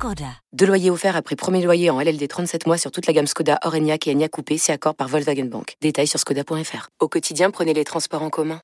Skoda. 0.00 0.32
Deux 0.54 0.64
loyers 0.64 0.88
offerts 0.88 1.14
après 1.14 1.36
premier 1.36 1.62
loyer 1.62 1.90
en 1.90 2.00
LLD 2.00 2.26
37 2.26 2.66
mois 2.66 2.78
sur 2.78 2.90
toute 2.90 3.06
la 3.06 3.12
gamme 3.12 3.26
Skoda, 3.26 3.58
Orenia 3.66 3.98
et 4.06 4.10
Enya 4.10 4.30
Coupé, 4.30 4.56
c'est 4.56 4.72
accord 4.72 4.94
par 4.94 5.08
Volkswagen 5.08 5.44
Bank. 5.44 5.76
Détails 5.82 6.06
sur 6.06 6.18
skoda.fr. 6.18 6.88
Au 7.00 7.08
quotidien, 7.08 7.50
prenez 7.50 7.74
les 7.74 7.84
transports 7.84 8.22
en 8.22 8.30
commun. 8.30 8.62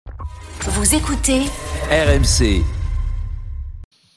Vous 0.62 0.94
écoutez 0.94 1.40
RMC. 1.90 2.64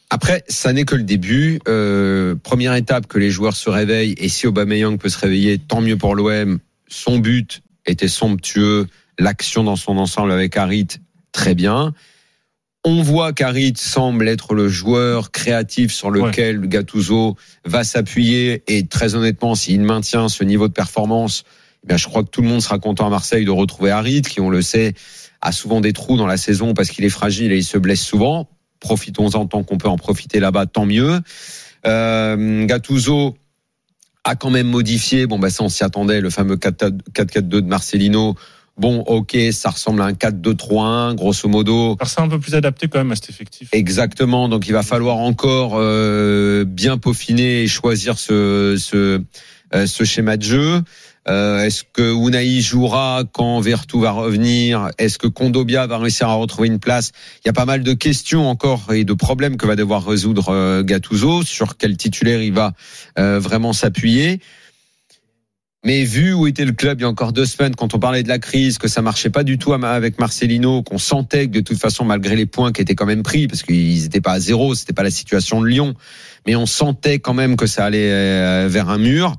Après, 0.09 0.45
ça 0.47 0.71
n'est 0.71 0.85
que 0.85 0.95
le 0.95 1.03
début. 1.03 1.59
Euh, 1.67 2.35
première 2.41 2.73
étape 2.73 3.05
que 3.07 3.19
les 3.19 3.31
joueurs 3.31 3.57
se 3.57 3.69
réveillent 3.69 4.15
et 4.17 4.29
si 4.29 4.47
Aubameyang 4.47 4.97
peut 4.97 5.09
se 5.09 5.19
réveiller, 5.19 5.57
tant 5.57 5.81
mieux 5.81 5.97
pour 5.97 6.15
l'OM. 6.15 6.59
Son 6.87 7.17
but 7.17 7.61
était 7.85 8.07
somptueux, 8.07 8.87
l'action 9.17 9.65
dans 9.65 9.75
son 9.75 9.97
ensemble 9.97 10.31
avec 10.31 10.55
Harit, 10.55 10.87
très 11.33 11.53
bien. 11.53 11.93
On 12.85 13.01
voit 13.01 13.33
qu'Harit 13.33 13.73
semble 13.75 14.29
être 14.29 14.53
le 14.53 14.69
joueur 14.69 15.31
créatif 15.31 15.91
sur 15.91 16.09
lequel 16.09 16.61
Gattuso 16.61 17.35
va 17.65 17.83
s'appuyer 17.83 18.63
et 18.67 18.87
très 18.87 19.15
honnêtement, 19.15 19.53
s'il 19.53 19.81
maintient 19.81 20.29
ce 20.29 20.45
niveau 20.45 20.69
de 20.69 20.73
performance, 20.73 21.43
eh 21.89 21.97
je 21.97 22.07
crois 22.07 22.23
que 22.23 22.29
tout 22.29 22.41
le 22.41 22.47
monde 22.47 22.61
sera 22.61 22.79
content 22.79 23.05
à 23.05 23.09
Marseille 23.09 23.43
de 23.43 23.51
retrouver 23.51 23.91
Harit, 23.91 24.21
qui 24.21 24.39
on 24.39 24.49
le 24.49 24.61
sait 24.61 24.93
a 25.41 25.51
souvent 25.51 25.81
des 25.81 25.91
trous 25.91 26.15
dans 26.15 26.27
la 26.27 26.37
saison 26.37 26.73
parce 26.73 26.89
qu'il 26.89 27.03
est 27.03 27.09
fragile 27.09 27.51
et 27.51 27.57
il 27.57 27.63
se 27.63 27.77
blesse 27.77 28.01
souvent. 28.01 28.49
Profitons-en 28.79 29.45
tant 29.45 29.63
qu'on 29.63 29.77
peut 29.77 29.89
en 29.89 29.97
profiter 29.97 30.39
là-bas, 30.39 30.65
tant 30.65 30.85
mieux. 30.85 31.19
Euh, 31.85 32.65
Gattuso 32.65 33.37
a 34.23 34.35
quand 34.35 34.51
même 34.51 34.67
modifié, 34.67 35.27
bon 35.27 35.39
bah 35.39 35.49
ça 35.49 35.63
on 35.63 35.69
s'y 35.69 35.83
attendait, 35.83 36.21
le 36.21 36.29
fameux 36.29 36.55
4-4-2 36.55 37.41
de 37.41 37.61
Marcelino. 37.61 38.35
Bon, 38.79 39.01
ok, 39.01 39.37
ça 39.51 39.71
ressemble 39.71 40.01
à 40.01 40.05
un 40.05 40.13
4-2-3-1, 40.13 41.15
grosso 41.15 41.49
modo. 41.49 41.97
c'est 42.05 42.21
un 42.21 42.29
peu 42.29 42.39
plus 42.39 42.55
adapté 42.55 42.87
quand 42.87 42.99
même 42.99 43.11
à 43.11 43.15
cet 43.15 43.29
effectif. 43.29 43.67
Exactement, 43.73 44.47
donc 44.47 44.67
il 44.67 44.71
va 44.71 44.83
falloir 44.83 45.17
encore 45.17 45.73
euh, 45.75 46.63
bien 46.65 46.97
peaufiner 46.97 47.63
et 47.63 47.67
choisir 47.67 48.17
ce, 48.17 48.77
ce, 48.79 49.21
euh, 49.75 49.85
ce 49.85 50.03
schéma 50.05 50.37
de 50.37 50.43
jeu. 50.43 50.81
Euh, 51.27 51.63
Est-ce 51.65 51.83
que 51.91 52.01
Unai 52.13 52.61
jouera 52.61 53.23
quand 53.31 53.59
Vertu 53.59 53.99
va 53.99 54.11
revenir? 54.11 54.89
Est-ce 54.97 55.17
que 55.17 55.27
Kondobia 55.27 55.85
va 55.85 55.97
réussir 55.97 56.29
à 56.29 56.33
retrouver 56.35 56.69
une 56.69 56.79
place? 56.79 57.11
Il 57.43 57.47
y 57.47 57.49
a 57.49 57.53
pas 57.53 57.65
mal 57.65 57.83
de 57.83 57.93
questions 57.93 58.47
encore 58.49 58.93
et 58.93 59.03
de 59.03 59.13
problèmes 59.13 59.57
que 59.57 59.67
va 59.67 59.75
devoir 59.75 60.05
résoudre 60.05 60.49
euh, 60.49 60.83
Gattuso 60.83 61.43
sur 61.43 61.77
quel 61.77 61.97
titulaire 61.97 62.41
il 62.41 62.53
va 62.53 62.71
euh, 63.19 63.39
vraiment 63.39 63.73
s'appuyer? 63.73 64.39
Mais 65.85 66.03
vu 66.03 66.33
où 66.33 66.45
était 66.45 66.65
le 66.65 66.73
club 66.73 66.99
il 66.99 67.03
y 67.03 67.05
a 67.05 67.09
encore 67.09 67.31
deux 67.31 67.45
semaines, 67.45 67.73
quand 67.73 67.93
on 67.93 67.99
parlait 67.99 68.21
de 68.21 68.27
la 68.27 68.37
crise, 68.37 68.77
que 68.77 68.89
ça 68.89 69.01
marchait 69.01 69.29
pas 69.29 69.43
du 69.43 69.57
tout 69.57 69.73
avec 69.73 70.19
Marcelino, 70.19 70.83
qu'on 70.83 70.97
sentait 70.97 71.47
que 71.47 71.53
de 71.53 71.61
toute 71.61 71.77
façon, 71.77 72.03
malgré 72.03 72.35
les 72.35 72.45
points 72.45 72.73
qui 72.73 72.81
étaient 72.81 72.95
quand 72.95 73.05
même 73.05 73.23
pris, 73.23 73.47
parce 73.47 73.63
qu'ils 73.63 74.01
n'étaient 74.01 74.19
pas 74.19 74.33
à 74.33 74.39
zéro, 74.41 74.75
c'était 74.75 74.91
pas 74.91 75.03
la 75.03 75.11
situation 75.11 75.61
de 75.61 75.67
Lyon, 75.67 75.93
mais 76.45 76.57
on 76.57 76.65
sentait 76.65 77.19
quand 77.19 77.33
même 77.33 77.55
que 77.55 77.65
ça 77.65 77.85
allait 77.85 78.11
euh, 78.11 78.67
vers 78.69 78.89
un 78.89 78.97
mur. 78.97 79.37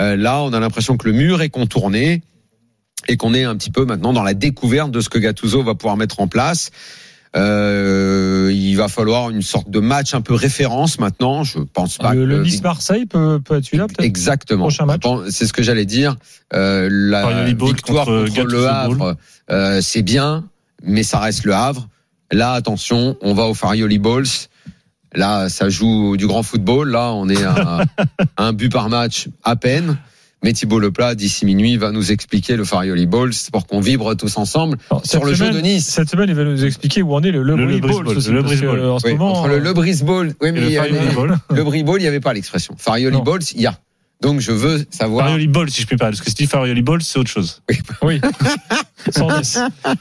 Euh, 0.00 0.16
là, 0.16 0.40
on 0.42 0.54
a 0.54 0.60
l'impression 0.60 0.96
que 0.96 1.06
le 1.06 1.12
mur 1.12 1.42
est 1.42 1.50
contourné 1.50 2.22
et 3.06 3.18
qu'on 3.18 3.34
est 3.34 3.44
un 3.44 3.56
petit 3.56 3.70
peu 3.70 3.84
maintenant 3.84 4.14
dans 4.14 4.22
la 4.22 4.34
découverte 4.34 4.90
de 4.90 5.00
ce 5.00 5.10
que 5.10 5.18
Gattuso 5.18 5.62
va 5.62 5.74
pouvoir 5.74 5.98
mettre 5.98 6.20
en 6.20 6.26
place. 6.28 6.70
Euh, 7.34 8.50
il 8.52 8.74
va 8.74 8.88
falloir 8.88 9.30
une 9.30 9.40
sorte 9.40 9.70
de 9.70 9.80
match 9.80 10.14
un 10.14 10.20
peu 10.20 10.34
référence 10.34 10.98
maintenant. 10.98 11.44
Je 11.44 11.60
pense 11.60 11.96
pas. 11.96 12.14
Le, 12.14 12.26
le 12.26 12.42
Nice 12.42 12.62
Marseille 12.62 13.06
peut, 13.06 13.40
peut 13.40 13.56
être 13.56 13.64
celui-là 13.64 13.86
peut-être. 13.86 14.04
Exactement. 14.04 14.68
C'est 15.30 15.46
ce 15.46 15.52
que 15.52 15.62
j'allais 15.62 15.86
dire. 15.86 16.16
Euh, 16.54 16.88
la 16.90 17.44
victoire 17.44 18.04
contre, 18.06 18.34
contre 18.34 18.46
le 18.46 18.66
Havre, 18.66 19.16
euh, 19.50 19.80
c'est 19.80 20.02
bien, 20.02 20.44
mais 20.82 21.02
ça 21.02 21.20
reste 21.20 21.44
le 21.44 21.54
Havre. 21.54 21.88
Là, 22.30 22.52
attention, 22.52 23.16
on 23.22 23.34
va 23.34 23.44
au 23.44 23.54
Farioli 23.54 23.98
Balls. 23.98 24.26
Là, 25.14 25.48
ça 25.48 25.68
joue 25.68 26.16
du 26.16 26.26
grand 26.26 26.42
football. 26.42 26.90
Là, 26.90 27.12
on 27.12 27.28
est 27.28 27.42
à 27.42 27.84
un 28.36 28.52
but 28.52 28.70
par 28.70 28.88
match 28.88 29.28
à 29.42 29.56
peine. 29.56 29.96
Mais 30.42 30.52
Thibault 30.52 30.80
Leplat, 30.80 31.14
d'ici 31.14 31.46
minuit, 31.46 31.76
va 31.76 31.92
nous 31.92 32.10
expliquer 32.10 32.56
le 32.56 32.64
Farioli 32.64 33.06
Balls 33.06 33.32
pour 33.52 33.66
qu'on 33.66 33.80
vibre 33.80 34.14
tous 34.16 34.36
ensemble 34.36 34.76
sur 35.04 35.24
le 35.24 35.34
jeu 35.34 35.50
de 35.50 35.60
Nice. 35.60 35.86
Cette 35.86 36.10
semaine, 36.10 36.28
il 36.28 36.34
va 36.34 36.44
nous 36.44 36.64
expliquer 36.64 37.02
où 37.02 37.14
en 37.14 37.22
est 37.22 37.30
le 37.30 37.42
Le, 37.42 37.54
le, 37.54 37.78
Ball. 37.78 38.04
Le. 38.04 38.90
En 38.90 38.98
ce 38.98 39.08
moment, 39.10 39.32
entre 39.32 39.48
le 39.48 39.58
Le 39.58 39.72
Brisball, 39.72 40.34
oui, 40.40 40.52
mais 40.52 40.60
le, 40.60 41.54
le 41.54 41.64
Brisball, 41.64 42.00
il 42.00 42.02
n'y 42.02 42.08
avait 42.08 42.20
pas 42.20 42.32
l'expression. 42.32 42.74
Farioli 42.76 43.20
Balls, 43.20 43.42
il 43.54 43.60
y 43.62 43.66
a. 43.66 43.78
Donc 44.22 44.40
je 44.40 44.52
veux 44.52 44.84
savoir. 44.90 45.26
Farioli 45.26 45.48
Ball, 45.48 45.68
si 45.68 45.82
je 45.82 45.86
peux 45.86 45.96
pas, 45.96 46.06
parce 46.06 46.20
que 46.20 46.28
si 46.28 46.34
tu 46.36 46.44
dis 46.44 46.48
Farioli 46.48 46.82
Ball, 46.82 47.02
c'est 47.02 47.18
autre 47.18 47.30
chose. 47.30 47.62
Oui. 47.68 47.78
oui. 48.02 48.20
110. 49.10 49.58
Voilà. 49.84 49.96